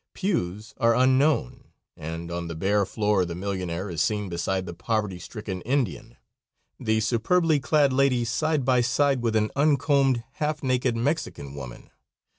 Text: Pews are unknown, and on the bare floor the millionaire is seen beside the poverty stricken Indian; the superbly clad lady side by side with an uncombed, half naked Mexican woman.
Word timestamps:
Pews 0.15 0.73
are 0.77 0.95
unknown, 0.95 1.65
and 1.95 2.31
on 2.31 2.47
the 2.47 2.55
bare 2.55 2.87
floor 2.87 3.23
the 3.23 3.35
millionaire 3.35 3.87
is 3.87 4.01
seen 4.01 4.29
beside 4.29 4.65
the 4.65 4.73
poverty 4.73 5.19
stricken 5.19 5.61
Indian; 5.61 6.17
the 6.79 6.99
superbly 7.01 7.59
clad 7.59 7.93
lady 7.93 8.25
side 8.25 8.65
by 8.65 8.81
side 8.81 9.21
with 9.21 9.35
an 9.35 9.51
uncombed, 9.55 10.23
half 10.31 10.63
naked 10.63 10.97
Mexican 10.97 11.53
woman. 11.53 11.91